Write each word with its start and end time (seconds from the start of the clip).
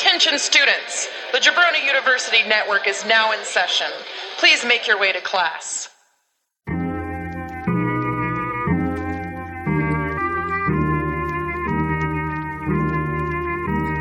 Attention 0.00 0.38
students! 0.38 1.08
The 1.32 1.38
Jabroni 1.38 1.84
University 1.84 2.44
Network 2.48 2.86
is 2.86 3.04
now 3.04 3.32
in 3.32 3.44
session. 3.44 3.88
Please 4.38 4.64
make 4.64 4.86
your 4.86 4.96
way 4.96 5.10
to 5.10 5.20
class. 5.20 5.88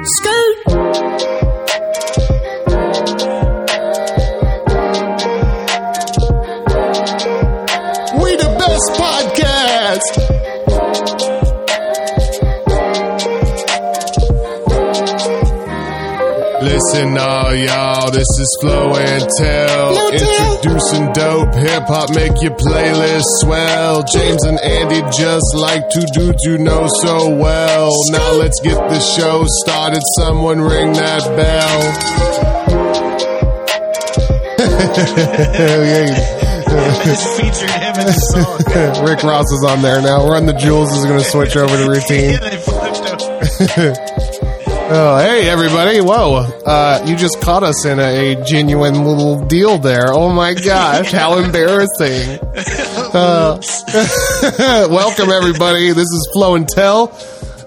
Scoot! 0.03 1.26
Listen, 16.61 17.15
all 17.17 17.53
y'all, 17.53 18.09
this 18.09 18.27
is 18.39 18.57
Flow 18.61 18.95
and 18.95 19.29
Tell. 19.37 20.11
Introducing 20.11 21.13
dope 21.13 21.53
hip 21.53 21.83
hop, 21.85 22.09
make 22.15 22.41
your 22.41 22.55
playlist 22.55 23.25
swell. 23.41 24.03
James 24.11 24.43
and 24.43 24.59
Andy 24.59 25.01
just 25.15 25.55
like 25.55 25.87
two 25.91 26.05
dudes 26.13 26.43
you 26.45 26.57
know 26.57 26.87
so 26.87 27.29
well. 27.29 27.91
Now 28.09 28.31
let's 28.33 28.59
get 28.61 28.75
the 28.89 28.99
show 28.99 29.43
started. 29.45 30.01
Someone 30.17 30.59
ring 30.59 30.93
that 30.93 31.23
bell. 31.37 32.27
Just 37.05 37.39
featured 37.39 37.69
him 37.69 37.95
in 37.99 38.05
the 38.07 38.13
song. 38.33 39.05
Rick 39.05 39.21
Ross 39.21 39.51
is 39.51 39.63
on 39.63 39.83
there 39.83 40.01
now. 40.01 40.27
Run 40.27 40.47
the 40.47 40.53
Jewels 40.53 40.91
is 40.97 41.05
going 41.05 41.19
to 41.19 41.25
switch 41.25 41.55
over 41.55 41.77
to 41.77 41.87
routine. 41.87 42.39
Oh, 44.89 45.17
hey 45.17 45.49
everybody! 45.49 45.99
Whoa, 45.99 46.47
uh, 46.65 47.03
you 47.05 47.17
just 47.17 47.41
caught 47.41 47.61
us 47.61 47.83
in 47.83 47.99
a, 47.99 48.41
genuine 48.45 49.03
little 49.03 49.45
deal 49.45 49.77
there. 49.77 50.13
Oh 50.13 50.31
my 50.31 50.53
gosh, 50.53 51.11
how 51.11 51.37
embarrassing! 51.43 52.39
Uh, 53.13 53.59
welcome 54.89 55.29
everybody. 55.29 55.91
This 55.91 56.07
is 56.07 56.29
Flow 56.31 56.55
and 56.55 56.65
Tell. 56.65 57.11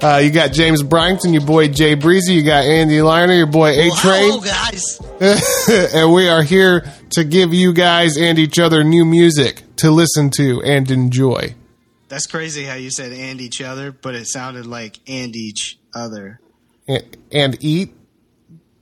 Uh, 0.00 0.22
you 0.24 0.30
got 0.30 0.52
James 0.52 0.82
Bryington, 0.82 1.34
your 1.34 1.44
boy 1.44 1.68
Jay 1.68 1.92
Breezy. 1.92 2.32
You 2.32 2.42
got 2.42 2.64
Andy 2.64 3.02
Liner, 3.02 3.34
your 3.34 3.46
boy 3.46 3.68
A 3.68 3.90
Train, 3.96 4.40
guys. 4.40 4.98
and 5.94 6.14
we 6.14 6.26
are 6.26 6.42
here 6.42 6.90
to 7.10 7.24
give 7.24 7.52
you 7.52 7.74
guys 7.74 8.16
and 8.16 8.38
each 8.38 8.58
other 8.58 8.82
new 8.82 9.04
music 9.04 9.62
to 9.76 9.90
listen 9.90 10.30
to 10.38 10.62
and 10.62 10.90
enjoy. 10.90 11.54
That's 12.08 12.26
crazy 12.26 12.64
how 12.64 12.76
you 12.76 12.90
said 12.90 13.12
and 13.12 13.42
each 13.42 13.60
other, 13.60 13.92
but 13.92 14.14
it 14.14 14.26
sounded 14.26 14.64
like 14.64 15.00
and 15.06 15.36
each 15.36 15.78
other. 15.94 16.40
And, 16.90 17.16
and 17.32 17.56
eat 17.64 17.94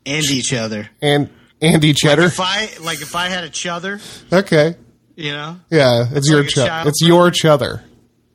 And 0.06 0.24
each 0.24 0.52
other. 0.54 0.88
and 1.02 1.28
Andy 1.60 1.92
Cheddar. 1.92 2.22
If 2.24 2.40
I 2.40 2.68
like 2.80 3.02
if 3.02 3.14
I 3.16 3.28
had 3.28 3.44
a 3.44 3.50
chother, 3.50 4.00
Okay, 4.32 4.76
you 5.16 5.32
know? 5.32 5.58
yeah, 5.70 6.06
it's 6.12 6.28
your 6.28 6.38
like 6.40 6.46
a 6.48 6.50
ch- 6.50 6.54
child 6.54 6.88
It's 6.88 7.02
your 7.02 7.30
chother. 7.30 7.82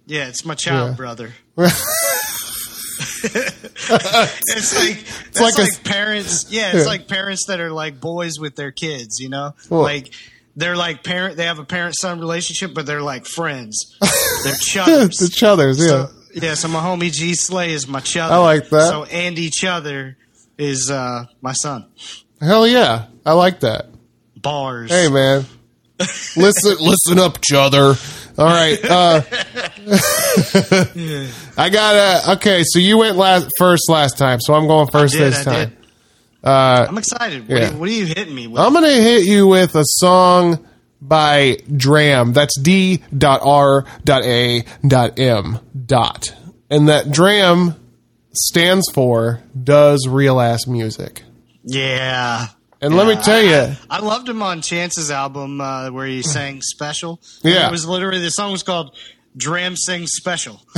Yeah, 0.06 0.28
it's 0.28 0.44
my 0.46 0.56
child 0.56 0.92
Yeah. 0.92 0.96
brother. 0.96 1.34
it's 3.24 4.76
like 4.76 4.98
it's 5.28 5.40
like 5.42 5.58
like, 5.58 5.70
a- 5.74 5.80
parents. 5.90 6.46
Yeah, 6.50 6.68
it's 6.74 6.80
Yeah. 6.80 6.86
like 6.86 7.08
parents 7.08 7.46
that 7.48 7.60
are 7.60 7.72
like 7.72 8.00
boys 8.00 8.34
with 8.40 8.56
their 8.56 8.72
kids. 8.72 9.20
You 9.20 9.30
know, 9.30 9.56
Well- 9.70 9.82
like 9.82 10.14
they're 10.56 10.76
like 10.76 11.04
parent. 11.04 11.38
They 11.38 11.46
have 11.46 11.60
a 11.60 11.66
parent 11.66 11.96
son 12.00 12.20
relationship, 12.20 12.74
but 12.74 12.86
they're 12.86 13.02
like 13.02 13.26
friends. 13.26 13.96
They're 14.44 14.54
chuthers. 14.54 15.18
the 15.20 15.26
chuthers, 15.34 15.80
yeah. 15.80 15.88
So, 15.88 16.10
yeah, 16.34 16.56
so 16.56 16.68
my 16.68 16.80
homie 16.80 17.12
G 17.12 17.36
Slay 17.36 17.72
is 17.72 17.88
my 17.88 18.00
chother. 18.00 18.34
I 18.34 18.38
like 18.38 18.70
that. 18.70 18.90
So 18.90 19.04
Andy 19.06 19.44
each 19.44 19.64
other 19.64 20.18
is 20.58 20.90
uh, 20.90 21.26
my 21.42 21.54
son. 21.54 21.86
Hell 22.42 22.68
yeah, 22.68 23.06
I 23.26 23.34
like 23.34 23.62
that. 23.62 23.88
Bars. 24.36 24.92
Hey 24.92 25.10
man, 25.10 25.46
listen, 26.00 26.78
listen 26.80 27.20
up, 27.20 27.40
chother. 27.42 27.96
All 28.36 28.48
right, 28.48 28.80
uh, 28.84 29.22
I 31.58 31.70
got 31.70 32.24
to 32.24 32.32
Okay, 32.34 32.64
so 32.66 32.80
you 32.80 32.98
went 32.98 33.16
last 33.16 33.48
first 33.60 33.90
last 33.90 34.18
time, 34.18 34.42
so 34.42 34.56
I'm 34.56 34.68
going 34.68 34.88
first 34.92 35.14
did, 35.14 35.34
this 35.34 35.46
I 35.48 35.52
time. 35.52 35.70
did. 35.70 35.78
Uh, 36.44 36.86
I'm 36.90 36.98
excited. 36.98 37.48
What, 37.48 37.58
yeah. 37.58 37.70
are 37.70 37.72
you, 37.72 37.78
what 37.78 37.90
are 37.90 37.92
you 37.94 38.06
hitting 38.08 38.36
me 38.36 38.48
with? 38.48 38.60
I'm 38.60 38.74
gonna 38.74 38.90
hit 38.90 39.26
you 39.26 39.48
with 39.48 39.76
a 39.76 39.84
song 39.86 40.68
by 41.08 41.58
Dram. 41.76 42.34
That's 42.34 42.58
D. 42.60 43.04
R. 43.44 43.86
A. 44.24 44.64
M. 45.20 45.60
Dot, 45.86 46.34
and 46.70 46.90
that 46.90 47.12
Dram 47.12 47.76
stands 48.34 48.90
for 48.92 49.42
does 49.62 50.08
real 50.08 50.40
ass 50.40 50.66
music. 50.68 51.24
yeah. 51.64 52.48
And 52.82 52.98
let 52.98 53.08
me 53.08 53.16
tell 53.24 53.42
you, 53.42 53.78
I 53.90 54.00
loved 54.00 54.28
him 54.28 54.42
on 54.42 54.62
Chance's 54.62 55.10
album 55.10 55.62
uh, 55.62 55.90
where 55.92 56.06
he 56.06 56.22
sang 56.22 56.62
"Special." 56.62 57.22
Yeah. 57.42 57.68
it 57.70 57.72
was 57.72 57.88
literally 57.88 58.20
the 58.20 58.30
song 58.30 58.52
was 58.52 58.62
called 58.62 58.94
"Dram 59.38 59.78
Sing 59.78 60.06
Special." 60.06 60.62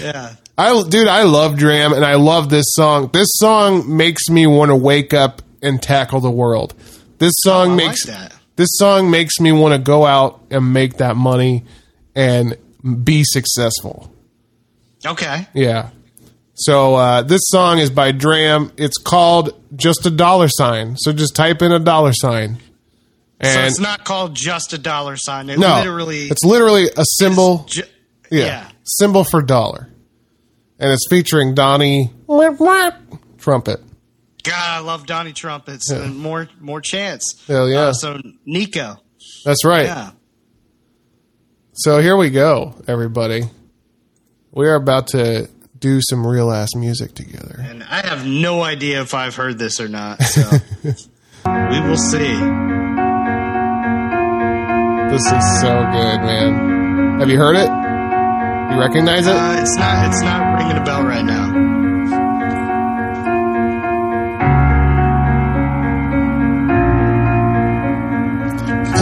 yeah, 0.00 0.34
I 0.56 0.82
dude, 0.88 1.08
I 1.08 1.24
love 1.24 1.56
Dram 1.56 1.92
and 1.92 2.04
I 2.04 2.14
love 2.14 2.50
this 2.50 2.66
song. 2.68 3.10
This 3.12 3.26
song 3.32 3.96
makes 3.96 4.28
me 4.28 4.46
want 4.46 4.68
to 4.68 4.76
wake 4.76 5.12
up 5.12 5.42
and 5.60 5.82
tackle 5.82 6.20
the 6.20 6.30
world. 6.30 6.72
This 7.18 7.32
song 7.38 7.70
Oh, 7.70 7.72
I 7.72 7.74
like 7.74 7.86
makes 7.88 8.06
that. 8.06 8.32
This 8.58 8.70
song 8.72 9.08
makes 9.08 9.38
me 9.38 9.52
want 9.52 9.72
to 9.72 9.78
go 9.78 10.04
out 10.04 10.42
and 10.50 10.72
make 10.72 10.96
that 10.96 11.14
money 11.16 11.64
and 12.16 12.56
be 13.04 13.22
successful. 13.24 14.12
okay. 15.06 15.46
Yeah. 15.54 15.90
So 16.54 16.96
uh, 16.96 17.22
this 17.22 17.42
song 17.44 17.78
is 17.78 17.88
by 17.88 18.10
Dram. 18.10 18.72
It's 18.76 18.98
called 18.98 19.54
just 19.76 20.04
a 20.06 20.10
dollar 20.10 20.48
sign. 20.48 20.96
So 20.96 21.12
just 21.12 21.36
type 21.36 21.62
in 21.62 21.70
a 21.70 21.78
dollar 21.78 22.12
sign. 22.12 22.58
And 23.38 23.52
so 23.52 23.60
it's 23.62 23.78
not 23.78 24.04
called 24.04 24.34
just 24.34 24.72
a 24.72 24.78
dollar 24.78 25.16
sign. 25.16 25.50
It 25.50 25.60
no, 25.60 25.76
literally, 25.76 26.26
it's 26.26 26.42
literally 26.42 26.86
a 26.96 27.04
symbol. 27.18 27.64
ju- 27.68 27.84
yeah, 28.32 28.44
yeah. 28.44 28.68
symbol 28.82 29.22
for 29.22 29.40
dollar, 29.40 29.88
and 30.80 30.92
it's 30.92 31.06
featuring 31.08 31.54
Donnie 31.54 32.10
trumpet. 33.38 33.80
God, 34.48 34.70
I 34.70 34.78
love 34.80 35.06
Donnie 35.06 35.32
trumpets 35.32 35.90
and 35.90 36.18
more 36.18 36.48
more 36.60 36.80
chance. 36.80 37.42
Hell 37.46 37.68
yeah. 37.68 37.78
Uh, 37.80 37.92
so 37.92 38.20
Nico, 38.46 38.96
That's 39.44 39.64
right. 39.64 39.86
yeah. 39.86 40.10
So 41.74 41.98
here 42.00 42.16
we 42.16 42.30
go, 42.30 42.74
everybody. 42.88 43.42
We 44.50 44.66
are 44.66 44.74
about 44.74 45.08
to 45.08 45.48
do 45.78 46.00
some 46.02 46.26
real 46.26 46.50
ass 46.50 46.74
music 46.74 47.14
together. 47.14 47.56
And 47.60 47.84
I 47.84 48.04
have 48.04 48.26
no 48.26 48.62
idea 48.62 49.00
if 49.02 49.14
I've 49.14 49.36
heard 49.36 49.58
this 49.58 49.80
or 49.80 49.88
not. 49.88 50.20
So 50.24 50.42
we 51.70 51.80
will 51.80 51.96
see. 51.96 52.34
This 55.10 55.22
is 55.22 55.60
so 55.60 55.70
good, 55.92 56.20
man. 56.20 57.20
Have 57.20 57.30
you 57.30 57.38
heard 57.38 57.56
it? 57.56 57.68
You 58.74 58.80
recognize 58.80 59.26
it? 59.26 59.34
Uh, 59.34 59.56
it's 59.60 59.76
not. 59.76 60.08
It's 60.08 60.20
not 60.22 60.58
ringing 60.58 60.76
a 60.76 60.84
bell 60.84 61.02
right 61.04 61.24
now. 61.24 61.57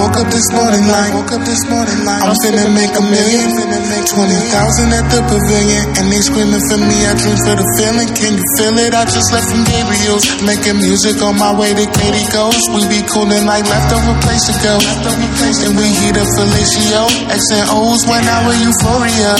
Woke 0.06 0.22
up 0.22 0.30
this 0.30 0.48
morning 0.54 0.86
like, 0.86 1.10
woke 1.18 1.34
up 1.34 1.42
this 1.42 1.66
morning 1.66 1.98
like, 2.06 2.22
I'm 2.22 2.30
finna 2.38 2.70
make 2.70 2.94
a 2.94 3.02
million, 3.02 3.42
finna 3.58 3.82
make 3.90 4.06
20,000 4.06 4.94
at 4.94 5.02
the 5.10 5.18
pavilion, 5.26 5.82
and 5.98 6.06
they 6.14 6.22
screaming 6.22 6.62
for 6.70 6.78
me, 6.78 6.94
I 7.10 7.10
dream 7.18 7.34
for 7.42 7.58
the 7.58 7.66
feeling, 7.74 8.06
can 8.14 8.38
you 8.38 8.46
feel 8.54 8.78
it? 8.86 8.94
I 8.94 9.02
just 9.02 9.34
left 9.34 9.50
from 9.50 9.66
Gabriel's, 9.66 10.22
making 10.46 10.78
music 10.78 11.18
on 11.26 11.34
my 11.34 11.50
way 11.58 11.74
to 11.74 11.86
Katie 11.90 12.22
Ghost, 12.30 12.70
we 12.70 12.86
be 12.86 13.02
coolin' 13.10 13.50
like 13.50 13.66
leftover 13.66 14.14
place 14.22 14.46
to 14.46 14.54
go, 14.62 14.78
and 14.78 15.74
we 15.74 15.90
heat 15.90 16.14
up 16.14 16.30
fellatio, 16.38 17.02
X 17.26 17.42
and 17.58 17.66
O's, 17.74 18.06
one 18.06 18.22
hour 18.30 18.54
euphoria, 18.62 19.34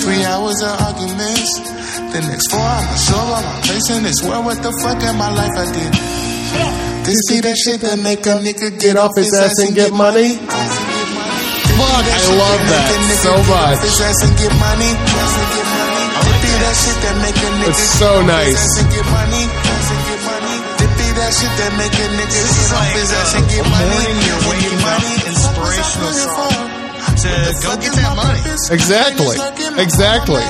three 0.00 0.24
hours 0.24 0.56
of 0.64 0.72
arguments, 0.88 1.52
the 2.16 2.24
next 2.24 2.48
four 2.48 2.64
show 2.96 3.20
up 3.28 3.44
my 3.44 3.60
place. 3.60 3.92
In 3.92 4.08
this 4.08 4.24
world, 4.24 4.48
what 4.48 4.56
the 4.64 4.72
fuck 4.80 5.04
in 5.04 5.20
my 5.20 5.28
life? 5.36 5.52
I 5.52 5.68
did? 5.68 6.35
This 7.06 7.22
be 7.30 7.38
that 7.40 7.54
shit 7.54 7.80
that 7.86 8.02
make 8.02 8.26
a 8.26 8.34
nigga 8.42 8.74
get 8.82 8.98
off 8.98 9.14
his 9.14 9.30
ass 9.30 9.54
and 9.62 9.74
get 9.78 9.94
money. 9.94 10.34
Fuck, 10.42 12.02
I 12.02 12.18
love 12.34 12.62
that 12.66 12.90
so 13.22 13.34
much. 13.46 13.78
His 13.78 14.00
ass 14.02 14.26
and 14.26 14.34
get 14.34 14.50
money. 14.58 14.90
This 14.90 16.56
that 16.66 16.74
shit 16.74 16.98
that 17.04 17.16
make 17.22 17.38
a 17.38 17.50
nigga 17.62 17.70
It's 17.70 17.78
so 17.94 18.10
get 18.10 18.26
off 18.26 18.42
his 18.42 18.58
nice. 18.58 18.58
ass 18.58 18.74
and 18.82 18.90
get 18.90 19.06
money. 19.06 19.44
This 20.82 20.92
be 20.98 21.08
that 21.14 21.30
shit 21.30 21.54
that 21.62 21.72
make 21.78 21.94
a 21.94 22.06
nigga 22.16 22.26
This 22.26 22.42
is 22.42 22.58
get 22.58 22.74
off 22.74 22.90
his 22.90 23.10
ass 23.14 23.32
and 23.38 23.46
get 23.46 23.62
a 23.62 23.70
money. 23.70 23.86
morning 23.86 24.18
you're 24.26 24.42
waking 24.50 24.82
up 24.82 25.02
inspirational 25.30 26.10
song 26.10 26.86
to 27.22 27.30
go 27.62 27.70
get 27.78 27.94
that 28.02 28.12
money. 28.18 28.42
Exactly. 28.74 29.36
Exactly. 29.78 30.42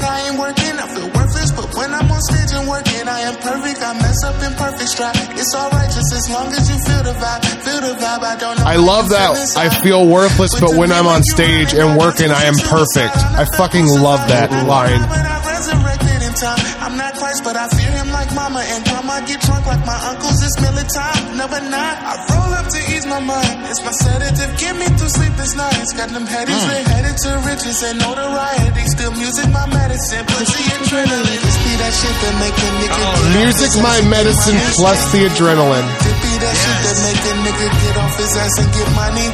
Working, 3.26 3.34
I 3.34 3.34
am 3.34 3.36
perfect. 3.42 3.82
I 3.82 3.92
mess 3.94 4.24
up 4.24 4.42
in 4.42 4.52
perfect 4.56 4.88
stride. 4.88 5.16
It's 5.38 5.54
alright 5.54 5.90
just 5.90 6.12
as 6.12 6.30
long 6.30 6.48
as 6.52 6.68
you 6.70 6.78
feel 6.78 7.02
the 7.02 7.14
vibe. 7.18 7.44
Feel 7.62 7.80
the 7.80 7.94
vibe, 7.98 8.22
I 8.22 8.36
don't 8.36 8.58
know. 8.58 8.64
I 8.64 8.76
love 8.76 9.08
that. 9.10 9.56
I 9.56 9.68
feel 9.68 10.06
worthless, 10.08 10.58
but 10.60 10.76
when 10.76 10.92
I'm 10.92 11.06
on 11.06 11.22
stage 11.22 11.74
and 11.74 11.98
working, 11.98 12.30
I 12.30 12.44
am 12.44 12.54
perfect. 12.54 13.16
I 13.16 13.44
fucking 13.56 13.86
love 13.86 14.28
that 14.28 14.50
line. 14.66 15.00
I 15.00 15.42
resurrected 15.46 16.22
in 16.22 16.34
time. 16.34 16.58
I 16.80 16.86
I'm 16.86 16.96
not 16.96 17.14
Christ, 17.14 17.44
but 17.44 17.56
I 17.56 17.66
like 17.66 17.85
mama. 18.36 18.60
And 18.60 18.84
grandma 18.84 19.24
get 19.24 19.40
drunk 19.40 19.64
like 19.64 19.80
my 19.88 19.96
uncles. 20.12 20.36
It's 20.44 20.60
Miller 20.60 20.84
time, 20.84 21.40
never 21.40 21.60
not. 21.72 21.96
I 22.04 22.12
roll 22.28 22.52
up 22.52 22.68
to 22.68 22.80
ease 22.92 23.08
my 23.08 23.18
mind. 23.18 23.64
It's 23.72 23.80
my 23.80 23.96
sedative, 23.96 24.52
get 24.60 24.76
me 24.76 24.86
through 25.00 25.08
sleepless 25.08 25.56
nights. 25.56 25.96
Got 25.96 26.12
them 26.12 26.28
headies, 26.28 26.60
mm. 26.60 26.84
headed 26.92 27.16
to 27.24 27.30
riches 27.48 27.80
and 27.80 27.96
notoriety. 27.98 28.84
Still 28.92 29.16
music, 29.16 29.48
my 29.48 29.64
medicine. 29.72 30.22
Pussy 30.28 30.62
adrenaline. 30.76 31.40
This 31.40 31.58
be 31.64 31.72
that 31.80 31.92
shit 31.96 32.16
that 32.20 32.34
make 32.36 32.56
a 32.60 32.70
nigga 32.84 33.00
oh, 33.00 33.40
Music, 33.40 33.72
my 33.80 33.98
medicine, 34.12 34.58
plus 34.76 35.00
the 35.10 35.24
adrenaline. 35.32 35.88
This 36.04 36.16
be 36.20 36.32
that 36.44 36.52
yes. 36.52 36.60
shit 36.60 36.78
that 36.84 36.96
make 37.08 37.22
a 37.24 37.34
nigga 37.42 37.66
get 37.80 37.96
off 37.96 38.14
his 38.20 38.36
ass 38.36 38.54
and 38.60 38.70
get 38.76 38.88
money. 38.92 39.26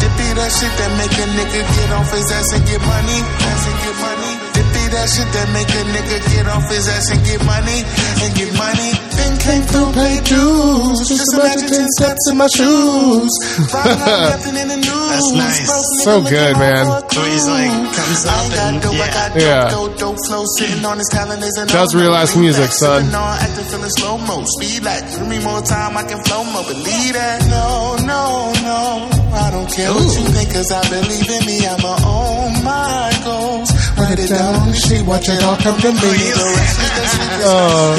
This 0.00 0.12
be 0.16 0.28
that 0.32 0.50
shit 0.52 0.72
that 0.80 0.92
make 0.96 1.16
a 1.18 1.26
nigga 1.36 1.60
get 1.76 1.90
off 1.92 2.08
his 2.12 2.30
ass 2.32 2.48
and 2.56 2.64
get 2.64 2.80
money. 2.80 3.18
Ass 3.20 3.64
and 3.68 3.78
get 3.84 3.96
money. 4.00 4.45
This 4.86 4.94
that 4.94 5.08
shit 5.10 5.26
that 5.34 5.48
make 5.50 5.66
a 5.66 5.82
nigga 5.90 6.16
get 6.30 6.46
off 6.46 6.70
his 6.70 6.86
ass 6.86 7.10
and 7.10 7.18
get 7.26 7.42
money. 7.42 7.82
And 8.22 8.30
get 8.38 8.54
money. 8.54 8.94
Then 9.18 9.34
came 9.42 9.64
through, 9.66 9.90
pay 9.98 10.22
dues. 10.22 11.10
Just 11.10 11.34
imagine 11.34 11.66
10 11.66 11.88
steps 11.98 12.22
in 12.30 12.36
my 12.38 12.46
shoes. 12.46 13.32
That's 13.74 15.32
nice. 15.34 15.66
So 16.06 16.22
good, 16.22 16.54
man. 16.58 16.86
So 17.10 17.20
he's 17.26 17.46
like, 17.50 17.70
comes 17.98 18.26
up 18.30 18.46
and, 18.62 18.78
yeah. 19.34 19.66
Does 21.66 21.94
realize 21.94 22.36
music, 22.36 22.70
son. 22.70 23.10
slow 23.90 24.18
mo. 24.18 24.44
Speed 24.46 24.84
like, 24.84 25.02
give 25.02 25.26
me 25.26 25.42
more 25.42 25.62
time, 25.62 25.96
I 25.96 26.04
can 26.04 26.22
flow 26.22 26.44
more. 26.44 26.62
Believe 26.62 27.14
that. 27.14 27.42
No, 27.50 27.96
no, 28.06 28.52
no. 28.62 29.10
I 29.34 29.50
don't 29.50 29.66
care 29.66 29.90
Ooh. 29.90 29.98
what 29.98 30.14
you 30.14 30.26
think, 30.30 30.52
cause 30.54 30.70
I 30.70 30.82
believe 30.88 31.26
in 31.26 31.42
me. 31.46 31.66
I'ma 31.66 31.94
own 32.06 32.64
my 32.64 32.95
goals. 34.16 34.24
Write 34.24 34.24
it 34.24 34.38
down 34.38 34.54
on 34.56 34.68
the 34.72 34.76
watch 35.04 35.28
it 35.28 35.42
all 35.44 35.56
come 35.56 35.76
to 35.80 35.92
me. 35.92 36.32
Oh, 37.46 37.92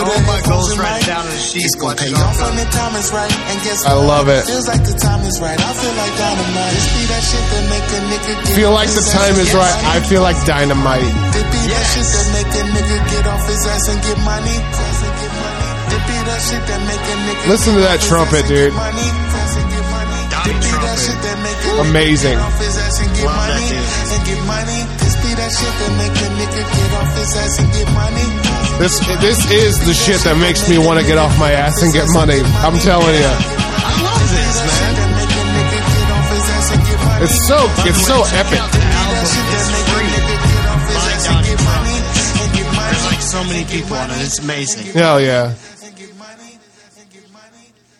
all 0.00 0.22
my 0.24 0.40
goals 0.48 0.78
right 0.78 1.04
down 1.04 1.24
on 1.24 1.30
the 1.30 1.36
sheet. 1.36 1.64
It's 1.64 1.76
gonna 1.76 1.96
pay 1.96 2.12
off 2.12 2.40
when 2.40 2.56
the 2.56 2.64
time 2.72 2.96
is 2.96 3.12
right. 3.12 3.32
And 3.52 3.58
guess 3.62 3.84
I 3.84 3.92
love 3.92 4.28
it. 4.28 4.44
Feels 4.46 4.68
like 4.68 4.84
the 4.84 4.96
time 4.96 5.20
is 5.28 5.40
right. 5.40 5.60
I 5.60 5.72
feel 5.76 5.92
like 5.92 6.16
dynamite. 6.16 6.72
This 6.72 6.88
be 6.96 7.04
that 7.12 7.20
shit 7.20 7.44
that 7.52 7.64
make 7.68 7.88
a 7.92 8.00
nigga 8.08 8.32
get 8.40 8.56
Feel 8.56 8.72
like 8.72 8.88
the 8.88 9.04
time 9.04 9.36
is 9.36 9.52
right. 9.52 9.76
I 9.92 10.00
feel 10.00 10.22
like 10.22 10.38
dynamite. 10.46 11.04
This 11.36 11.44
be 11.52 11.60
that 11.68 11.84
shit 11.92 12.08
that 12.08 12.28
make 12.32 12.52
a 12.56 12.64
nigga 12.72 12.96
get 13.12 13.24
off 13.28 13.44
his 13.44 13.66
ass 13.68 13.88
and 13.92 14.00
get 14.00 14.18
money. 14.24 14.56
This 14.56 16.02
be 16.08 16.16
that 16.24 16.40
shit 25.48 25.72
that 25.72 25.92
make 25.96 26.12
a 26.12 26.28
nigga 26.36 26.60
Listen 26.60 27.32
to 27.32 27.32
that 27.32 27.48
trumpet, 27.56 27.72
dude. 27.72 27.88
Amazing. 27.88 28.36
Love 28.44 28.76
that 28.76 28.76
dude. 28.76 28.80
This 28.80 28.94
this 29.24 29.40
is 29.48 29.74
the 29.88 29.94
shit 29.96 30.20
that 30.28 30.36
makes 30.36 30.68
me 30.68 30.76
want 30.76 31.00
to 31.00 31.06
get 31.06 31.16
off 31.16 31.32
my 31.38 31.52
ass 31.52 31.80
and 31.80 31.92
get 31.92 32.08
money. 32.12 32.40
I'm 32.60 32.76
telling 32.80 33.16
you. 33.16 33.24
I 33.24 33.96
love 34.04 34.28
this, 34.28 34.56
man. 34.68 35.00
It's 37.22 37.46
so 37.46 37.58
it's 37.84 38.06
so 38.06 38.24
epic. 38.32 38.60
There's 42.90 43.04
like 43.04 43.20
so 43.20 43.44
many 43.44 43.64
people 43.66 43.96
on 43.96 44.10
it. 44.10 44.16
It's 44.24 44.38
amazing. 44.38 44.92
Hell 44.94 45.20
yeah. 45.20 45.54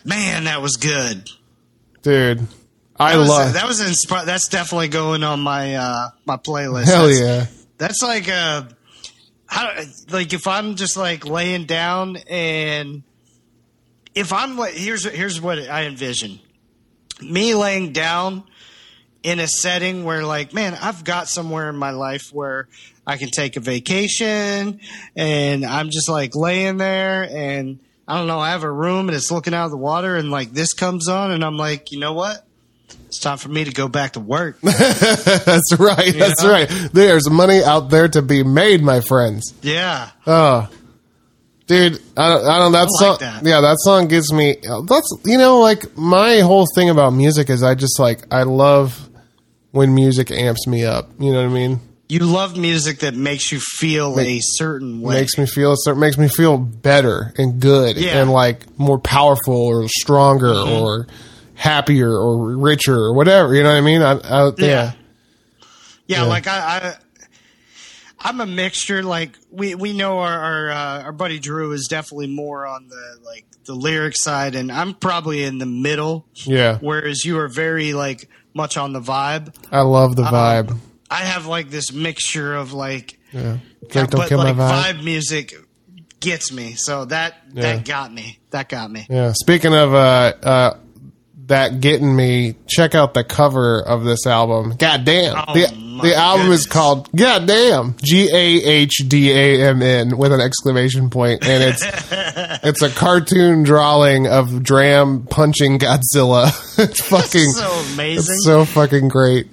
Man, 0.05 0.45
that 0.45 0.63
was 0.63 0.77
good. 0.77 1.29
Dude. 2.03 2.49
I 3.00 3.12
that 3.12 3.19
was, 3.19 3.29
love 3.29 3.52
that 3.55 3.67
was 3.67 3.81
insp- 3.81 4.26
that's 4.26 4.49
definitely 4.49 4.88
going 4.88 5.25
on 5.25 5.41
my 5.41 5.75
uh 5.75 6.11
my 6.26 6.37
playlist. 6.37 6.85
Hell 6.85 7.06
that's, 7.06 7.19
yeah. 7.20 7.47
That's 7.79 8.02
like 8.02 8.29
uh 8.29 8.64
how, 9.47 9.73
like 10.11 10.35
if 10.35 10.47
I'm 10.47 10.76
just 10.76 10.99
like 10.99 11.25
laying 11.25 11.64
down 11.64 12.19
and 12.29 13.02
if 14.14 14.35
I'm 14.35 14.58
like 14.58 14.75
here's 14.75 15.05
here's 15.05 15.41
what 15.41 15.58
I 15.58 15.85
envision. 15.85 16.41
Me 17.23 17.55
laying 17.55 17.93
down 17.93 18.44
in 19.23 19.41
a 19.41 19.46
setting 19.46 20.05
where 20.05 20.23
like 20.25 20.53
man, 20.53 20.75
I've 20.75 21.03
got 21.03 21.26
somewhere 21.26 21.70
in 21.70 21.76
my 21.76 21.93
life 21.93 22.29
where 22.35 22.69
I 23.06 23.17
can 23.17 23.31
take 23.31 23.56
a 23.56 23.61
vacation 23.61 24.79
and 25.17 25.64
I'm 25.64 25.88
just 25.88 26.11
like 26.11 26.37
laying 26.37 26.76
there 26.76 27.23
and 27.23 27.81
I 28.06 28.19
don't 28.19 28.26
know, 28.26 28.41
I 28.41 28.50
have 28.50 28.62
a 28.62 28.70
room 28.70 29.08
and 29.08 29.17
it's 29.17 29.31
looking 29.31 29.55
out 29.55 29.64
of 29.64 29.70
the 29.70 29.79
water 29.79 30.17
and 30.17 30.31
like 30.31 30.53
this 30.53 30.75
comes 30.75 31.08
on 31.08 31.31
and 31.31 31.43
I'm 31.43 31.56
like, 31.56 31.93
you 31.93 31.99
know 31.99 32.12
what? 32.12 32.44
It's 33.07 33.19
time 33.19 33.39
for 33.39 33.49
me 33.49 33.65
to 33.65 33.73
go 33.73 33.89
back 33.89 34.13
to 34.13 34.21
work. 34.21 34.61
that's 34.63 35.75
right. 35.79 36.15
That's 36.15 36.45
right. 36.45 36.69
There's 36.93 37.29
money 37.29 37.63
out 37.63 37.91
there 37.91 38.09
to 38.09 38.23
be 38.23 38.43
made, 38.43 38.83
my 38.83 39.01
friends. 39.01 39.53
Yeah. 39.63 40.11
Oh, 40.27 40.69
dude, 41.67 42.01
I 42.17 42.29
don't, 42.29 42.47
I 42.47 42.59
don't 42.59 42.73
that 42.73 42.89
I 42.89 42.99
song. 42.99 43.11
like 43.11 43.21
that. 43.21 43.45
Yeah, 43.45 43.61
that 43.61 43.77
song 43.81 44.09
gives 44.09 44.33
me. 44.33 44.57
That's 44.87 45.13
you 45.25 45.39
know, 45.39 45.61
like 45.61 45.97
my 45.97 46.41
whole 46.41 46.67
thing 46.75 46.91
about 46.91 47.11
music 47.11 47.51
is 47.51 47.63
I 47.63 47.75
just 47.75 47.99
like 47.99 48.33
I 48.33 48.43
love 48.45 49.09
when 49.73 49.95
music 49.95 50.31
amps 50.31 50.67
me 50.67 50.85
up. 50.85 51.11
You 51.19 51.33
know 51.33 51.43
what 51.43 51.51
I 51.51 51.55
mean? 51.55 51.81
You 52.09 52.19
love 52.21 52.57
music 52.59 53.01
that 53.01 53.15
makes 53.15 53.53
you 53.53 53.61
feel 53.61 54.19
a 54.19 54.41
certain 54.41 55.01
way. 55.01 55.15
Makes 55.15 55.39
me 55.39 55.47
feel 55.47 55.77
it 55.87 55.97
makes 55.97 56.19
me 56.19 56.27
feel 56.27 56.59
better 56.59 57.33
and 57.39 57.61
good 57.61 57.97
Yeah. 57.97 58.21
and 58.21 58.33
like 58.33 58.67
more 58.79 58.99
powerful 58.99 59.55
or 59.55 59.87
stronger 59.87 60.49
mm-hmm. 60.53 60.83
or 60.83 61.07
happier 61.61 62.11
or 62.11 62.57
richer 62.57 62.95
or 62.97 63.12
whatever. 63.15 63.55
You 63.55 63.62
know 63.62 63.69
what 63.71 63.77
I 63.79 63.81
mean? 63.83 64.01
I, 64.03 64.12
I, 64.12 64.47
yeah. 64.57 64.67
Yeah. 64.67 64.93
yeah, 66.07 66.23
like 66.25 66.47
I, 66.47 66.59
I, 66.59 66.95
I'm 68.19 68.41
a 68.41 68.47
mixture. 68.47 69.03
Like 69.03 69.37
we 69.51 69.75
we 69.75 69.93
know 69.93 70.19
our 70.21 70.39
our, 70.39 70.71
uh, 70.71 71.03
our 71.05 71.12
buddy 71.12 71.39
Drew 71.39 71.73
is 71.73 71.87
definitely 71.89 72.29
more 72.29 72.67
on 72.67 72.89
the 72.89 73.19
like 73.25 73.45
the 73.67 73.75
lyric 73.75 74.15
side, 74.17 74.55
and 74.55 74.73
I'm 74.73 74.95
probably 74.95 75.45
in 75.45 75.59
the 75.59 75.67
middle. 75.67 76.27
Yeah. 76.35 76.79
Whereas 76.81 77.25
you 77.25 77.39
are 77.39 77.49
very 77.49 77.93
like 77.93 78.29
much 78.55 78.77
on 78.79 78.93
the 78.95 79.01
vibe. 79.01 79.55
I 79.71 79.83
love 79.83 80.17
the 80.17 80.25
Um, 80.25 80.35
vibe. 80.35 80.79
I 81.11 81.25
have 81.25 81.47
like 81.47 81.71
this 81.71 81.93
mixture 81.93 82.55
of 82.56 82.73
like, 82.73 83.19
yeah. 83.33 83.59
Drake 83.89 84.11
don't 84.11 84.21
but 84.21 84.29
kill 84.29 84.39
like 84.39 84.56
my 84.56 84.63
vibe. 84.65 84.95
vibe 84.95 85.05
music 85.05 85.55
gets 86.21 86.53
me. 86.53 86.75
So 86.75 87.05
that 87.06 87.35
Yeah. 87.53 87.63
that 87.63 87.85
got 87.85 88.13
me. 88.13 88.39
That 88.51 88.69
got 88.69 88.91
me. 88.91 89.06
Yeah. 89.11 89.33
Speaking 89.35 89.75
of 89.75 89.93
uh, 89.95 90.33
uh, 90.43 90.75
that 91.50 91.81
getting 91.81 92.14
me, 92.17 92.55
check 92.67 92.94
out 92.94 93.12
the 93.14 93.23
cover 93.23 93.81
of 93.81 94.05
this 94.05 94.26
album. 94.26 94.75
God 94.79 95.05
damn. 95.05 95.37
Oh, 95.37 95.55
the 95.55 95.67
the 96.02 96.14
album 96.14 96.50
is 96.50 96.64
called 96.67 97.11
God 97.14 97.47
damn. 97.47 97.94
G 98.02 98.29
A 98.32 98.64
H 98.64 99.02
D 99.06 99.31
A 99.32 99.69
M 99.69 99.82
N 99.82 100.17
with 100.17 100.32
an 100.32 100.41
exclamation 100.41 101.10
point, 101.10 101.46
and 101.46 101.63
it's 101.63 101.84
it's 102.65 102.82
a 102.82 102.89
cartoon 102.89 103.63
drawing 103.65 104.27
of 104.27 104.63
Dram 104.63 105.27
punching 105.27 105.79
Godzilla. 105.79 106.48
it's 106.79 107.01
fucking 107.03 107.51
so 107.51 107.70
amazing. 107.93 108.34
It's 108.34 108.44
so 108.44 108.65
fucking 108.65 109.08
great. 109.08 109.48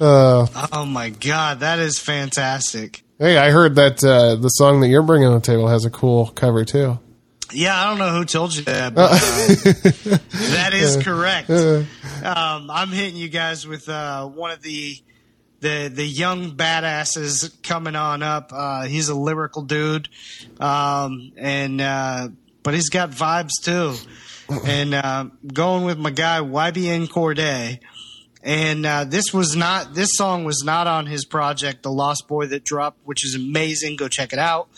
Uh, 0.00 0.46
Oh 0.72 0.84
my 0.86 1.10
god, 1.10 1.60
that 1.60 1.80
is 1.80 1.98
fantastic. 1.98 3.02
hey, 3.18 3.36
I 3.36 3.50
heard 3.50 3.74
that 3.74 4.02
uh, 4.04 4.36
the 4.36 4.48
song 4.48 4.80
that 4.80 4.88
you're 4.88 5.02
bringing 5.02 5.26
on 5.28 5.34
the 5.34 5.40
table 5.40 5.66
has 5.68 5.84
a 5.84 5.90
cool 5.90 6.28
cover 6.28 6.64
too. 6.64 6.98
Yeah, 7.52 7.80
I 7.80 7.88
don't 7.88 7.98
know 7.98 8.10
who 8.10 8.24
told 8.24 8.54
you 8.54 8.62
that, 8.64 8.94
but 8.94 9.10
uh, 9.12 9.18
that 10.52 10.70
is 10.74 11.02
correct. 11.02 11.48
Um, 11.50 12.70
I'm 12.70 12.88
hitting 12.88 13.16
you 13.16 13.28
guys 13.28 13.66
with 13.66 13.88
uh, 13.88 14.26
one 14.26 14.50
of 14.50 14.60
the 14.62 14.96
the 15.60 15.90
the 15.92 16.04
young 16.04 16.52
badasses 16.52 17.62
coming 17.62 17.96
on 17.96 18.22
up. 18.22 18.50
Uh, 18.54 18.82
he's 18.82 19.08
a 19.08 19.14
lyrical 19.14 19.62
dude, 19.62 20.08
um, 20.60 21.32
and 21.36 21.80
uh, 21.80 22.28
but 22.62 22.74
he's 22.74 22.90
got 22.90 23.10
vibes 23.10 23.52
too. 23.62 23.94
And 24.66 24.94
uh, 24.94 25.26
going 25.52 25.84
with 25.84 25.98
my 25.98 26.10
guy 26.10 26.40
YBN 26.40 27.08
Cordae. 27.08 27.80
And 28.40 28.86
uh, 28.86 29.04
this 29.04 29.34
was 29.34 29.56
not 29.56 29.94
this 29.94 30.10
song 30.12 30.44
was 30.44 30.62
not 30.64 30.86
on 30.86 31.06
his 31.06 31.24
project, 31.24 31.82
The 31.82 31.90
Lost 31.90 32.28
Boy 32.28 32.46
that 32.46 32.62
dropped, 32.64 32.98
which 33.04 33.26
is 33.26 33.34
amazing. 33.34 33.96
Go 33.96 34.06
check 34.08 34.32
it 34.32 34.38
out. 34.38 34.68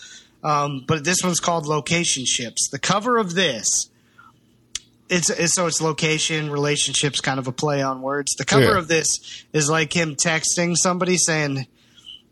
Um, 0.43 0.85
but 0.87 1.05
this 1.05 1.19
one's 1.23 1.41
called 1.41 1.65
Locationships. 1.67 2.71
The 2.73 2.79
cover 2.79 3.19
of 3.19 3.35
this, 3.35 3.67
it's, 5.09 5.29
it's 5.31 5.55
so 5.55 5.67
it's 5.67 5.81
location 5.81 6.51
relationships, 6.51 7.21
kind 7.21 7.39
of 7.39 7.47
a 7.49 7.53
play 7.53 7.83
on 7.83 8.01
words. 8.01 8.33
The 8.39 8.45
cover 8.45 8.73
Yeah. 8.73 8.79
of 8.79 8.89
this 8.89 9.07
is 9.53 9.69
like 9.69 9.93
him 9.95 10.15
texting 10.17 10.77
somebody 10.77 11.17
saying, 11.17 11.67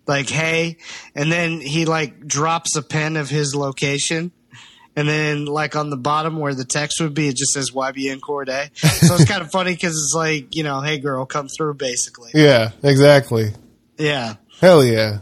like, 0.07 0.31
"Hey," 0.31 0.79
and 1.15 1.31
then 1.31 1.61
he 1.61 1.85
like 1.85 2.27
drops 2.27 2.77
a 2.77 2.83
pen 2.83 3.17
of 3.17 3.29
his 3.29 3.55
location. 3.55 4.33
And 4.97 5.09
then, 5.09 5.45
like 5.45 5.77
on 5.77 5.91
the 5.91 5.97
bottom 5.97 6.39
where 6.39 6.55
the 6.55 6.65
text 6.65 7.01
would 7.01 7.15
be, 7.15 7.29
it 7.29 7.37
just 7.37 7.53
says 7.53 7.71
YBN 7.73 8.19
Cordae. 8.21 8.71
So 9.07 9.15
it's 9.15 9.27
kind 9.27 9.43
of 9.43 9.51
funny 9.53 9.73
because 9.75 9.93
it's 9.93 10.13
like, 10.17 10.57
you 10.57 10.65
know, 10.65 10.81
hey 10.81 10.99
girl, 10.99 11.25
come 11.25 11.47
through, 11.49 11.75
basically. 11.75 12.33
Yeah, 12.35 12.71
exactly. 12.83 13.53
Yeah. 13.97 14.35
Hell 14.61 14.83
yeah. 14.85 15.19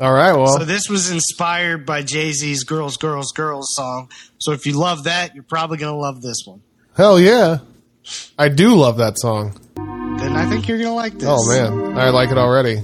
All 0.00 0.12
right, 0.12 0.32
well, 0.32 0.58
So 0.58 0.64
this 0.64 0.88
was 0.88 1.10
inspired 1.10 1.86
by 1.86 2.02
Jay 2.02 2.32
Z's 2.32 2.64
"Girls, 2.64 2.96
Girls, 2.96 3.30
Girls" 3.32 3.68
song. 3.74 4.10
So 4.38 4.52
if 4.52 4.66
you 4.66 4.72
love 4.72 5.04
that, 5.04 5.34
you're 5.34 5.44
probably 5.44 5.78
gonna 5.78 5.96
love 5.96 6.20
this 6.20 6.42
one. 6.44 6.62
hell 6.96 7.18
yeah. 7.20 7.58
I 8.38 8.48
do 8.48 8.74
love 8.74 8.98
that 8.98 9.18
song. 9.18 9.58
Then 9.76 10.36
I 10.36 10.48
think 10.50 10.68
you're 10.68 10.78
gonna 10.78 10.94
like 10.94 11.14
this. 11.14 11.28
Oh 11.30 11.48
man, 11.48 11.96
I 11.96 12.10
like 12.10 12.30
it 12.30 12.38
already. 12.38 12.82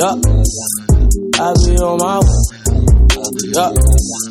Yup. 0.00 0.18
I 1.38 1.52
be 1.64 1.76
on 1.76 1.98
my 2.00 2.18
way. 2.18 2.40
Yup. 3.54 4.29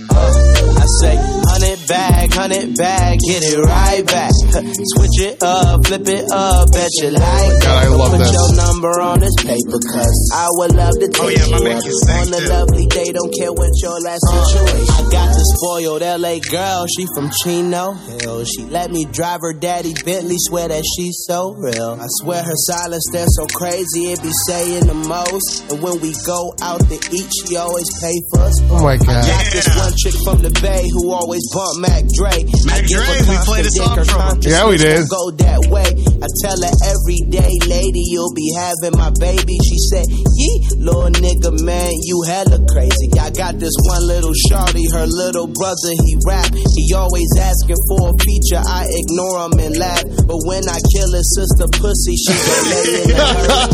Say, 1.01 1.38
hundred 1.59 1.87
bag, 1.87 2.33
hundred 2.33 2.75
bag, 2.77 3.19
get 3.27 3.43
it 3.43 3.59
right 3.59 4.05
back. 4.05 4.31
Switch 4.95 5.19
it 5.19 5.43
up, 5.43 5.85
flip 5.85 6.07
it 6.07 6.25
up, 6.31 6.71
bet 6.71 6.89
you 7.01 7.11
like 7.11 7.59
God, 7.59 7.67
I 7.67 7.85
it. 7.85 7.89
love 7.91 8.11
Put 8.11 8.19
this. 8.19 8.31
your 8.31 8.55
number 8.55 8.93
on 9.01 9.19
this 9.19 9.35
paper, 9.43 9.79
cause 9.91 10.19
I 10.33 10.47
would 10.55 10.75
love 10.75 10.95
to 10.95 11.07
oh, 11.07 11.11
take 11.11 11.19
Oh, 11.19 11.27
yeah, 11.27 11.51
my 11.51 11.57
you 11.59 11.63
man 11.63 11.77
up 11.77 12.15
on 12.15 12.33
a 12.33 12.41
lovely 12.47 12.85
day. 12.87 13.11
Don't 13.11 13.33
care 13.35 13.51
what 13.51 13.71
your 13.83 13.99
last 13.99 14.23
uh, 14.31 14.43
situation. 14.45 14.87
I 14.87 15.11
got 15.11 15.29
the 15.35 15.43
spoiled 15.59 16.01
LA 16.01 16.39
girl, 16.39 16.87
she 16.87 17.03
from 17.13 17.29
Chino 17.43 17.91
Hill. 17.93 18.45
She 18.45 18.63
let 18.63 18.91
me 18.91 19.05
drive 19.11 19.41
her 19.41 19.53
daddy 19.53 19.93
Bentley, 20.05 20.39
swear 20.39 20.67
that 20.69 20.83
she's 20.95 21.23
so 21.27 21.53
real. 21.59 21.99
I 21.99 22.07
swear 22.23 22.41
her 22.43 22.55
silence, 22.55 23.03
they're 23.11 23.27
so 23.27 23.45
crazy, 23.51 24.15
it 24.15 24.21
be 24.23 24.31
saying 24.47 24.87
the 24.87 24.95
most. 24.95 25.67
And 25.71 25.81
when 25.83 25.99
we 25.99 26.15
go 26.25 26.53
out 26.63 26.79
to 26.87 26.95
eat, 27.11 27.29
she 27.43 27.57
always 27.57 27.89
pay 27.99 28.15
for 28.31 28.47
us. 28.47 28.55
Oh 28.71 28.83
my 28.83 28.95
god. 28.95 29.27
Got 29.27 29.45
this 29.51 29.67
one 29.75 29.93
chick 29.99 30.15
from 30.23 30.39
the 30.39 30.51
Bay 30.61 30.87
who 30.91 31.11
always 31.11 31.43
bump 31.53 31.79
Mac 31.81 32.03
Dre. 32.13 32.35
Mac 32.65 32.83
Dre, 32.85 33.05
we 33.25 33.35
played 33.45 33.65
a 33.65 33.73
constant 33.77 33.77
song 33.77 33.95
dick, 33.95 34.09
from 34.09 34.41
him. 34.41 34.51
Yeah, 34.51 34.69
we 34.69 34.77
did. 34.77 35.05
Go 35.09 35.31
that 35.31 35.61
way. 35.69 35.89
I 35.89 36.27
tell 36.45 36.57
her 36.57 36.73
every 37.09 37.25
day, 37.29 37.53
lady, 37.65 38.05
you'll 38.05 38.33
be 38.37 38.53
having 38.53 38.93
my 38.93 39.09
baby. 39.19 39.57
She 39.65 39.77
said, 39.89 40.05
Yee, 40.09 40.61
little 40.77 41.09
nigga, 41.09 41.49
man, 41.65 41.89
you 42.05 42.21
hella 42.27 42.61
crazy. 42.69 43.09
I 43.17 43.33
got 43.33 43.57
this 43.57 43.73
one 43.89 44.05
little 44.05 44.33
shorty, 44.49 44.85
her 44.93 45.07
little 45.09 45.47
brother, 45.47 45.89
he 45.89 46.17
rap. 46.27 46.53
He 46.53 46.93
always 46.93 47.29
asking 47.41 47.81
for 47.89 48.13
a 48.13 48.15
feature. 48.21 48.61
I 48.61 48.85
ignore 48.85 49.49
him 49.49 49.57
and 49.57 49.73
laugh. 49.77 50.05
But 50.29 50.37
when 50.45 50.61
I 50.69 50.77
kill 50.93 51.09
his 51.09 51.25
sister 51.33 51.65
pussy, 51.81 52.13
she 52.13 52.29
gon' 52.29 52.65
lay 52.69 52.85
in 53.01 53.07
the. 53.09 53.25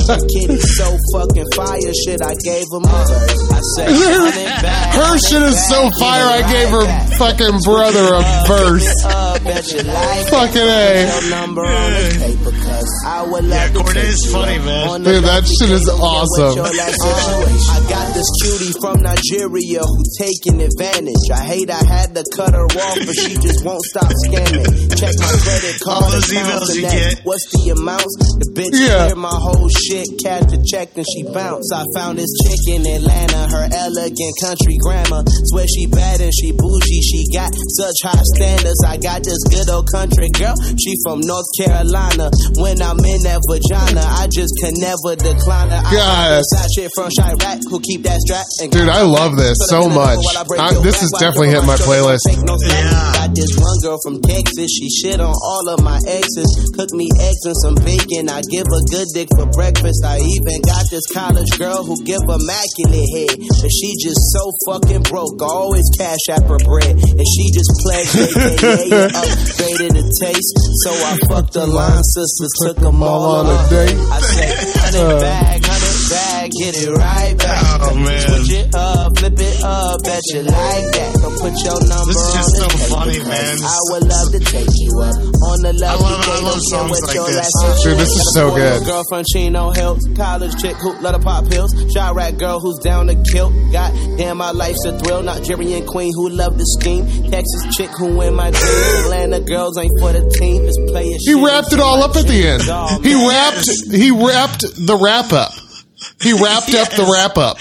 Her 0.07 0.21
kid 0.31 0.49
is 0.55 0.65
so 0.79 0.87
fucking 1.11 1.49
fire, 1.59 1.91
shit, 2.07 2.23
I 2.23 2.39
gave 2.39 2.67
him 2.71 2.87
a 2.87 2.99
verse. 3.03 3.43
I 3.51 3.61
said, 3.75 3.89
Her 4.95 5.17
shit 5.19 5.43
is 5.43 5.59
so 5.67 5.91
fire. 5.99 6.23
I 6.23 6.41
gave 6.47 6.69
her 6.71 6.87
fucking 7.19 7.59
brother 7.67 8.15
a 8.15 8.23
verse. 8.47 8.87
Bet 9.45 9.67
you 9.71 9.83
like 9.83 10.27
Fucking 10.29 10.61
it. 10.61 10.65
A. 10.65 11.21
Your 11.21 11.29
number 11.29 11.63
on 11.65 11.91
this 11.93 12.17
paper, 12.17 12.51
'cause 12.51 12.89
I 13.05 13.21
would 13.23 13.43
love 13.45 13.51
Yeah, 13.51 13.67
to 13.67 13.79
Cordae 13.79 14.03
is 14.03 14.25
funny, 14.31 14.57
man. 14.59 15.03
Dude, 15.03 15.23
that 15.23 15.45
shit 15.47 15.69
is 15.69 15.85
Don't 15.85 15.97
care 15.97 16.07
what 16.09 16.25
awesome. 16.33 16.55
your 18.25 18.55
last 18.55 18.65
situation. 18.65 18.65
I 18.65 18.65
got 18.65 18.65
this 18.65 18.65
cutie 18.65 18.73
from 18.79 18.97
Nigeria 19.03 19.81
who 19.81 20.03
taking 20.17 20.61
advantage. 20.61 21.25
I 21.33 21.41
hate 21.45 21.69
I 21.69 21.83
had 21.85 22.15
to 22.15 22.23
cut 22.35 22.53
her 22.53 22.65
off, 22.65 22.97
but 23.05 23.15
she 23.15 23.35
just 23.35 23.65
won't 23.65 23.83
stop 23.85 24.09
scamming. 24.25 24.65
Check 24.97 25.13
my 25.19 25.31
credit 25.43 25.75
card. 25.83 26.03
All 26.03 26.11
those 26.11 26.29
emails 26.31 26.69
and 26.69 26.75
you 26.75 26.81
get. 26.81 27.19
What's 27.23 27.45
the 27.51 27.73
amounts? 27.75 28.13
The 28.39 28.47
bitch 28.55 28.73
Yeah. 28.75 29.05
cleared 29.05 29.17
my 29.17 29.33
whole 29.35 29.69
shit, 29.69 30.07
cash 30.23 30.45
the 30.49 30.59
check, 30.65 30.95
and 30.95 31.05
she 31.05 31.23
bounced. 31.23 31.71
I 31.73 31.83
found 31.95 32.17
this 32.19 32.31
chick 32.45 32.61
in 32.75 32.81
Atlanta, 32.85 33.47
her 33.51 33.67
elegant 33.71 34.33
country 34.41 34.77
grammar. 34.81 35.23
Swear 35.51 35.65
she 35.67 35.85
bad 35.87 36.21
and 36.21 36.33
she 36.33 36.51
bougie, 36.51 37.01
she 37.01 37.25
got 37.33 37.51
such 37.77 37.97
high 38.03 38.25
standards. 38.35 38.79
I 38.85 38.97
got 38.97 39.23
this 39.23 39.39
good 39.49 39.69
old 39.69 39.87
country 39.91 40.29
girl, 40.35 40.55
she 40.79 40.95
from 41.03 41.21
North 41.23 41.47
Carolina. 41.59 42.29
When 42.57 42.81
I'm 42.81 42.99
in 43.03 43.21
that 43.27 43.41
vagina, 43.49 44.01
I 44.03 44.27
just 44.31 44.53
can 44.61 44.73
never 44.79 45.15
decline 45.15 45.69
her. 45.69 45.81
I 45.83 45.91
God. 45.91 45.95
got 45.95 46.37
this 46.39 46.49
side 46.51 46.69
chick 46.75 46.89
from 46.95 47.09
Chiraq 47.11 47.59
who 47.69 47.79
keep 47.79 48.03
that 48.03 48.05
strap. 48.05 48.13
And 48.14 48.14
Dude, 48.71 48.87
I 48.89 49.01
love 49.03 49.35
this 49.35 49.57
so 49.67 49.89
much. 49.89 50.19
I- 50.57 50.73
this 50.79 51.03
is 51.03 51.11
definitely 51.19 51.49
hitting 51.49 51.67
my 51.67 51.75
playlist. 51.75 52.23
Yeah. 52.31 53.13
Got 53.25 53.35
this 53.35 53.51
one 53.57 53.77
girl 53.83 53.99
from 54.03 54.21
Texas, 54.21 54.71
she 54.71 54.87
shit 54.89 55.19
on 55.19 55.33
all 55.33 55.67
of 55.69 55.83
my 55.83 55.99
exes. 56.07 56.47
Cook 56.77 56.91
me 56.93 57.09
eggs 57.19 57.43
and 57.45 57.55
some 57.63 57.75
bacon, 57.83 58.29
I 58.29 58.41
give 58.47 58.63
a 58.63 58.81
good 58.91 59.07
dick 59.13 59.27
for 59.35 59.45
breakfast. 59.51 60.03
I 60.05 60.19
even 60.19 60.61
got 60.63 60.85
this 60.91 61.03
college 61.11 61.49
girl 61.57 61.83
who 61.83 61.97
give 62.05 62.21
immaculate 62.23 63.09
head, 63.17 63.35
but 63.35 63.71
she 63.71 63.89
just 63.99 64.21
so 64.31 64.51
fucking 64.69 65.03
broke. 65.11 65.41
I 65.41 65.45
always 65.51 65.85
cash 65.97 66.23
app 66.31 66.43
her 66.47 66.59
bread, 66.63 66.95
and 66.95 67.25
she 67.27 67.43
just 67.51 67.71
pledged 67.83 68.15
AKA 68.15 68.95
and 68.95 69.11
upgraded 69.19 69.91
the 69.99 70.05
taste. 70.21 70.55
So 70.85 70.91
I 70.93 71.17
fucked 71.27 71.53
the 71.53 71.65
line 71.67 72.03
sisters, 72.03 72.51
took 72.63 72.77
them 72.77 73.01
all 73.03 73.43
on 73.43 73.45
a 73.49 73.57
date. 73.69 73.97
I 74.11 74.19
said, 74.21 74.53
bag, 74.55 74.77
hundred 74.79 75.17
uh, 75.17 75.19
bag, 75.19 75.64
get 76.59 76.75
it 76.75 76.89
right 76.91 77.37
back. 77.37 77.81
Oh, 77.81 77.95
man. 77.95 78.21
Switch 78.21 78.51
it 78.59 78.75
up, 78.75 79.17
flip 79.17 79.33
it 79.37 79.63
up, 79.63 80.03
bet 80.03 80.21
you 80.33 80.41
like 80.43 80.85
that. 80.95 81.11
Don't 81.21 81.37
put 81.39 81.53
your 81.63 81.79
number 81.87 82.13
This 82.13 82.17
is 82.17 82.33
just 82.33 82.55
so 82.55 82.67
paper, 82.67 82.89
funny, 82.95 83.17
'cause 83.19 83.27
man. 83.27 83.57
I 83.63 83.77
would 83.91 84.03
love 84.07 84.29
to 84.31 84.39
take 84.39 84.69
you 84.75 84.91
up 85.01 85.15
on 85.15 85.57
the 85.61 85.73
love. 85.73 86.01
love- 86.01 86.29
I 86.29 86.39
love 86.41 86.61
songs 86.69 86.99
like 87.07 87.25
this. 87.27 87.51
Dude, 87.83 87.97
this 87.97 88.09
is 88.09 88.31
so 88.33 88.51
good. 88.51 88.83
Girl 88.85 89.03
from 89.09 89.23
Chino 89.31 89.71
Hills, 89.71 89.99
college 90.15 90.55
chick 90.61 90.75
who 90.77 90.93
love 91.01 91.13
to 91.15 91.19
pop 91.19 91.47
pills. 91.49 91.73
Chiraq 91.95 92.37
girl 92.37 92.59
who's 92.59 92.79
down 92.79 93.07
to 93.07 93.15
kill. 93.31 93.51
God 93.71 93.91
damn, 94.17 94.37
my 94.37 94.51
life's 94.51 94.83
a 94.85 94.97
thrill. 94.99 95.21
Nigerian 95.23 95.85
queen 95.85 96.11
who 96.15 96.29
love 96.29 96.57
to 96.57 96.65
scheme. 96.79 97.05
Texas 97.31 97.63
chick 97.75 97.89
who 97.97 98.21
in 98.21 98.33
my 98.35 98.51
dreams. 98.51 99.03
Atlanta 99.05 99.39
girls 99.39 99.77
ain't 99.77 99.91
for 99.99 100.11
the 100.13 100.21
team. 100.39 100.65
Just 100.65 100.79
play 100.87 101.03
a 101.13 101.17
He 101.25 101.33
wrapped 101.33 101.73
it 101.73 101.79
all 101.79 102.01
up 102.03 102.15
at 102.15 102.27
the 102.27 102.47
end. 102.47 102.61
He 103.03 103.13
wrapped 103.27 103.69
he 103.91 104.11
wrapped 104.11 104.63
the 104.85 104.95
wrap 104.97 105.31
up. 105.33 105.51
He 106.25 106.33
wrapped 106.33 106.73
up 106.73 106.89
the 106.91 107.09
wrap 107.13 107.37
up. 107.37 107.57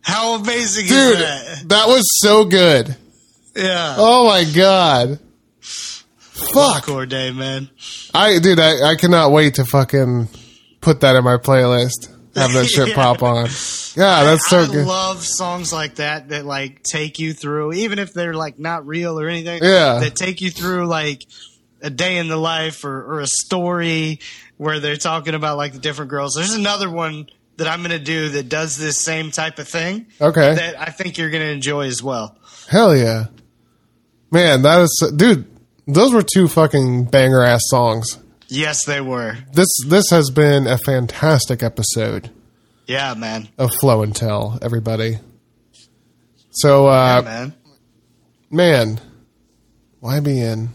How 0.00 0.36
amazing 0.36 0.86
Dude, 0.86 1.14
is 1.14 1.18
that? 1.18 1.68
that 1.68 1.86
was 1.88 2.02
so 2.20 2.44
good. 2.44 2.96
Yeah. 3.54 3.96
Oh 3.98 4.26
my 4.28 4.44
god. 4.44 5.18
Fuck. 5.60 6.84
Cordae, 6.86 7.34
man. 7.34 7.70
I 8.14 8.38
dude, 8.38 8.60
I, 8.60 8.90
I 8.92 8.94
cannot 8.96 9.32
wait 9.32 9.54
to 9.54 9.64
fucking 9.64 10.28
put 10.80 11.00
that 11.00 11.16
in 11.16 11.24
my 11.24 11.36
playlist. 11.38 12.08
Have 12.34 12.52
that 12.52 12.66
shit 12.66 12.88
Yeah. 12.90 12.94
pop 12.94 13.22
on. 13.22 13.44
Yeah, 13.44 14.24
that's 14.24 14.46
so 14.48 14.60
I 14.60 14.66
good. 14.66 14.86
love 14.86 15.24
songs 15.24 15.72
like 15.72 15.94
that 15.96 16.28
that 16.28 16.44
like 16.44 16.82
take 16.82 17.18
you 17.18 17.32
through, 17.32 17.72
even 17.72 17.98
if 17.98 18.12
they're 18.12 18.34
like 18.34 18.58
not 18.58 18.86
real 18.86 19.18
or 19.18 19.28
anything. 19.28 19.62
Yeah. 19.62 20.00
That 20.00 20.14
take 20.14 20.40
you 20.42 20.50
through 20.50 20.86
like 20.86 21.24
a 21.82 21.88
day 21.90 22.18
in 22.18 22.28
the 22.28 22.36
life 22.36 22.84
or, 22.84 23.14
or 23.14 23.20
a 23.20 23.26
story 23.26 24.20
where 24.58 24.80
they're 24.80 24.96
talking 24.96 25.34
about 25.34 25.56
like 25.56 25.72
the 25.72 25.78
different 25.78 26.10
girls. 26.10 26.34
There's 26.34 26.54
another 26.54 26.90
one 26.90 27.26
that 27.58 27.66
I'm 27.68 27.82
gonna 27.82 27.98
do 27.98 28.28
that 28.30 28.48
does 28.48 28.76
this 28.76 29.02
same 29.04 29.30
type 29.30 29.58
of 29.58 29.68
thing 29.68 30.06
Okay. 30.20 30.54
that 30.54 30.80
I 30.80 30.90
think 30.90 31.18
you're 31.18 31.30
gonna 31.30 31.44
enjoy 31.44 31.86
as 31.86 32.02
well. 32.02 32.36
Hell 32.68 32.96
yeah. 32.96 33.26
Man, 34.30 34.62
that 34.62 34.82
is 34.82 35.12
dude, 35.16 35.46
those 35.86 36.12
were 36.12 36.22
two 36.22 36.48
fucking 36.48 37.04
banger 37.06 37.42
ass 37.42 37.62
songs. 37.66 38.18
Yes, 38.48 38.84
they 38.84 39.00
were. 39.00 39.38
This 39.52 39.68
this 39.86 40.10
has 40.10 40.30
been 40.30 40.66
a 40.66 40.78
fantastic 40.78 41.62
episode 41.62 42.30
Yeah, 42.86 43.14
man. 43.14 43.48
of 43.58 43.72
Flow 43.74 44.02
and 44.02 44.14
Tell, 44.14 44.58
everybody. 44.62 45.18
So 46.50 46.86
uh 46.88 47.22
Yeah, 47.24 47.30
man. 47.30 47.54
man, 48.50 49.00
YBN. 50.02 50.68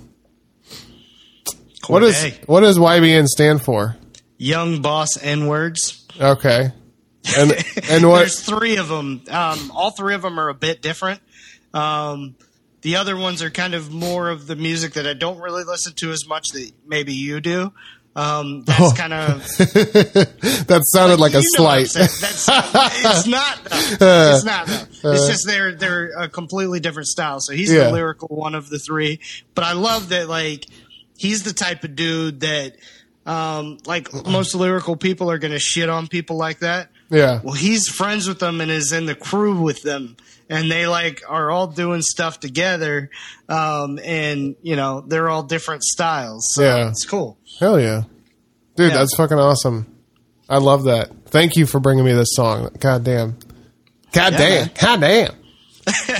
What 1.87 2.03
is 2.03 2.31
what 2.45 2.61
does 2.61 2.77
YBN 2.77 3.25
stand 3.27 3.61
for? 3.61 3.97
Young 4.37 4.81
Boss 4.81 5.21
N 5.21 5.47
words? 5.47 6.00
Okay. 6.19 6.71
And 7.37 7.51
and 7.89 8.09
what 8.09 8.19
There's 8.19 8.39
three 8.39 8.77
of 8.77 8.87
them. 8.87 9.21
Um, 9.29 9.71
all 9.73 9.91
three 9.91 10.15
of 10.15 10.21
them 10.21 10.39
are 10.39 10.49
a 10.49 10.53
bit 10.55 10.81
different. 10.81 11.21
Um, 11.73 12.35
the 12.81 12.95
other 12.95 13.15
ones 13.15 13.43
are 13.43 13.49
kind 13.51 13.73
of 13.75 13.91
more 13.91 14.29
of 14.29 14.47
the 14.47 14.55
music 14.55 14.93
that 14.93 15.05
I 15.07 15.13
don't 15.13 15.39
really 15.39 15.63
listen 15.63 15.93
to 15.97 16.11
as 16.11 16.27
much 16.27 16.49
that 16.53 16.71
maybe 16.85 17.13
you 17.13 17.39
do. 17.39 17.71
Um, 18.13 18.63
that's 18.63 18.81
Oh. 18.81 18.93
kind 18.93 19.13
of 19.13 19.39
that 19.57 20.81
sounded 20.91 21.19
like 21.19 21.33
a 21.33 21.37
what 21.37 21.45
I'm 21.45 21.85
slight. 21.85 21.89
That's 21.93 22.47
it's 22.49 23.27
not. 23.27 23.63
Though. 23.99 24.33
It's 24.35 24.43
not. 24.43 24.67
Though. 25.01 25.11
It's 25.13 25.27
just 25.27 25.47
they're 25.47 25.73
they're 25.75 26.11
a 26.17 26.27
completely 26.27 26.79
different 26.81 27.07
style. 27.07 27.39
So 27.39 27.53
he's 27.53 27.71
Yeah. 27.71 27.85
the 27.85 27.91
lyrical 27.93 28.27
one 28.29 28.53
of 28.55 28.69
the 28.69 28.79
three. 28.79 29.21
But 29.55 29.63
I 29.63 29.73
love 29.73 30.09
that 30.09 30.27
like 30.27 30.65
he's 31.17 31.43
the 31.43 31.53
type 31.53 31.83
of 31.85 31.95
dude 31.95 32.41
that 32.41 32.75
um, 33.25 33.77
like 33.85 34.11
most 34.25 34.55
lyrical 34.55 34.95
people 34.95 35.29
are 35.29 35.37
going 35.37 35.51
to 35.53 35.59
shit 35.59 35.89
on 35.89 36.07
people 36.07 36.37
like 36.37 36.59
that. 36.59 36.89
Yeah. 37.09 37.41
Well, 37.43 37.53
he's 37.53 37.87
friends 37.87 38.27
with 38.27 38.39
them 38.39 38.61
and 38.61 38.71
is 38.71 38.91
in 38.93 39.05
the 39.05 39.15
crew 39.15 39.61
with 39.61 39.81
them, 39.83 40.15
and 40.49 40.71
they 40.71 40.87
like 40.87 41.21
are 41.27 41.51
all 41.51 41.67
doing 41.67 42.01
stuff 42.01 42.39
together. 42.39 43.09
Um, 43.49 43.99
and 44.03 44.55
you 44.61 44.75
know 44.75 45.01
they're 45.01 45.29
all 45.29 45.43
different 45.43 45.83
styles. 45.83 46.47
So 46.53 46.63
Yeah. 46.63 46.89
it's 46.89 47.05
cool. 47.05 47.37
Hell 47.59 47.79
yeah. 47.79 48.03
Dude, 48.75 48.91
Yeah. 48.91 48.97
that's 48.97 49.15
fucking 49.15 49.37
awesome. 49.37 49.85
I 50.49 50.57
love 50.57 50.83
that. 50.85 51.11
Thank 51.27 51.55
you 51.55 51.65
for 51.65 51.79
bringing 51.79 52.03
me 52.05 52.13
this 52.13 52.29
song. 52.33 52.69
God 52.79 53.03
damn. 53.03 53.37
God 54.13 54.31
damn. 54.31 54.67
man. 54.67 54.71
God 54.81 54.99
damn. 55.01 55.33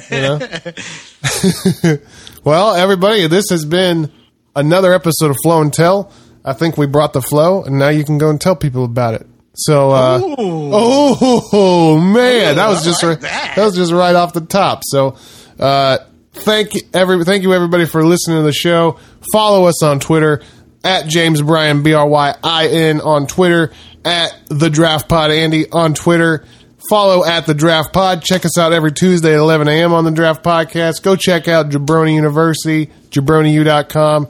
You 0.09 0.21
know? 0.21 0.39
well, 2.43 2.75
everybody, 2.75 3.27
this 3.27 3.49
has 3.49 3.65
been 3.65 4.11
another 4.55 4.93
episode 4.93 5.31
of 5.31 5.37
Flow 5.43 5.61
and 5.61 5.73
Tell. 5.73 6.11
I 6.43 6.53
think 6.53 6.77
we 6.77 6.87
brought 6.87 7.13
the 7.13 7.21
flow, 7.21 7.63
and 7.63 7.77
now 7.77 7.89
you 7.89 8.03
can 8.03 8.17
go 8.17 8.29
and 8.29 8.39
tell 8.39 8.55
people 8.55 8.83
about 8.83 9.13
it. 9.15 9.27
So, 9.53 9.91
uh, 9.91 10.19
oh 10.21 11.99
man, 11.99 12.55
that 12.55 12.67
was 12.69 12.83
just 12.83 13.03
like 13.03 13.21
right, 13.21 13.21
that. 13.21 13.53
that 13.57 13.65
was 13.65 13.75
just 13.75 13.91
right 13.91 14.15
off 14.15 14.33
the 14.33 14.41
top. 14.41 14.81
So, 14.85 15.17
uh, 15.59 15.97
thank 16.33 16.71
every 16.93 17.23
thank 17.25 17.43
you 17.43 17.53
everybody 17.53 17.85
for 17.85 18.03
listening 18.05 18.37
to 18.37 18.43
the 18.43 18.53
show. 18.53 18.97
Follow 19.33 19.65
us 19.65 19.83
on 19.83 19.99
Twitter 19.99 20.41
at 20.83 21.07
James 21.07 21.41
Bryan 21.41 21.83
B 21.83 21.93
R 21.93 22.07
Y 22.07 22.35
I 22.43 22.67
N 22.67 23.01
on 23.01 23.27
Twitter 23.27 23.71
at 24.05 24.33
the 24.47 24.69
Draft 24.69 25.09
Pod 25.09 25.31
Andy 25.31 25.69
on 25.69 25.93
Twitter. 25.93 26.45
Follow 26.89 27.23
at 27.23 27.45
the 27.45 27.53
Draft 27.53 27.93
Pod. 27.93 28.23
Check 28.23 28.43
us 28.45 28.57
out 28.57 28.73
every 28.73 28.91
Tuesday 28.91 29.33
at 29.33 29.39
11 29.39 29.67
a.m. 29.67 29.93
on 29.93 30.03
the 30.03 30.11
Draft 30.11 30.43
Podcast. 30.43 31.03
Go 31.03 31.15
check 31.15 31.47
out 31.47 31.69
Jabroni 31.69 32.15
University, 32.15 32.89
jabroniu.com, 33.11 34.27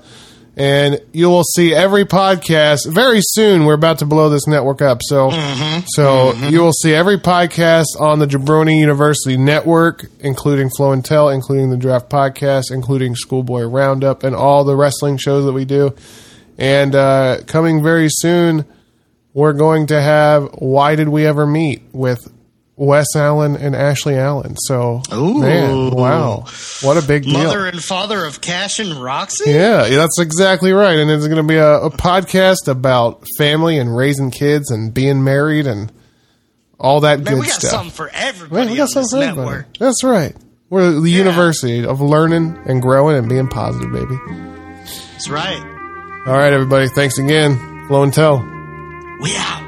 and 0.57 0.99
you 1.13 1.29
will 1.29 1.43
see 1.43 1.73
every 1.73 2.05
podcast 2.05 2.91
very 2.91 3.19
soon. 3.21 3.65
We're 3.65 3.73
about 3.73 3.99
to 3.99 4.05
blow 4.05 4.29
this 4.29 4.47
network 4.47 4.81
up, 4.81 4.99
so 5.01 5.31
so 5.87 6.33
you 6.33 6.61
will 6.61 6.73
see 6.73 6.93
every 6.93 7.17
podcast 7.17 7.85
on 7.99 8.19
the 8.19 8.27
Jabroni 8.27 8.77
University 8.79 9.37
network, 9.37 10.05
including 10.19 10.69
Flow 10.69 10.91
and 10.91 11.03
Tell, 11.03 11.29
including 11.29 11.69
the 11.69 11.77
Draft 11.77 12.09
Podcast, 12.09 12.65
including 12.71 13.15
Schoolboy 13.15 13.63
Roundup, 13.63 14.23
and 14.23 14.35
all 14.35 14.63
the 14.63 14.75
wrestling 14.75 15.17
shows 15.17 15.45
that 15.45 15.53
we 15.53 15.65
do. 15.65 15.95
And 16.57 16.95
uh, 16.95 17.37
coming 17.47 17.81
very 17.81 18.09
soon, 18.09 18.65
we're 19.33 19.53
going 19.53 19.87
to 19.87 20.01
have 20.01 20.49
Why 20.59 20.95
Did 20.95 21.09
We 21.09 21.25
Ever 21.25 21.47
Meet 21.47 21.83
with 21.93 22.31
Wes 22.77 23.15
Allen 23.15 23.55
and 23.57 23.75
Ashley 23.75 24.15
Allen. 24.17 24.55
So, 24.57 25.01
man, 25.11 25.91
wow. 25.91 26.45
What 26.81 26.97
a 26.97 27.05
big 27.05 27.23
deal. 27.23 27.33
Mother 27.33 27.65
and 27.67 27.83
father 27.83 28.25
of 28.25 28.41
Cash 28.41 28.79
and 28.79 28.93
Roxy? 29.01 29.51
Yeah, 29.51 29.87
that's 29.87 30.19
exactly 30.19 30.71
right. 30.71 30.97
And 30.97 31.11
it's 31.11 31.27
going 31.27 31.37
to 31.37 31.47
be 31.47 31.57
a, 31.57 31.81
a 31.81 31.89
podcast 31.91 32.67
about 32.67 33.23
family 33.37 33.77
and 33.77 33.95
raising 33.95 34.31
kids 34.31 34.71
and 34.71 34.93
being 34.93 35.23
married 35.23 35.67
and 35.67 35.91
all 36.79 37.01
that 37.01 37.19
Man, 37.19 37.33
good 37.35 37.39
we 37.41 37.45
got 37.45 37.59
stuff. 37.59 37.69
something 37.71 37.91
for 37.91 38.09
everybody 38.13 38.61
Man, 38.63 38.71
we 38.71 38.77
got 38.77 38.89
something 38.89 39.09
for 39.19 39.23
everybody. 39.23 39.47
network. 39.49 39.77
That's 39.77 40.03
right. 40.03 40.35
We're 40.71 40.89
the 41.01 41.09
Yeah. 41.09 41.17
university 41.17 41.85
of 41.85 42.01
learning 42.01 42.57
and 42.65 42.81
growing 42.81 43.15
and 43.17 43.29
being 43.29 43.47
positive, 43.49 43.91
baby. 43.91 44.17
That's 45.11 45.29
right. 45.29 45.61
All 46.25 46.33
right, 46.33 46.51
everybody. 46.53 46.87
Thanks 46.87 47.19
again. 47.19 47.85
Flow 47.87 48.01
and 48.03 48.13
tell. 48.13 48.37
We 49.21 49.35
out. 49.35 49.67